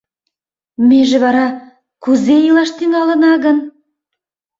—Меже 0.87 1.17
вара 1.23 1.47
кузе 2.03 2.35
илаш 2.47 2.69
тӱҥалына 2.77 3.33
гын? 3.43 3.57